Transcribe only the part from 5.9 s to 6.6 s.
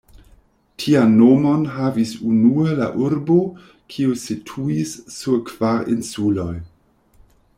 insuloj.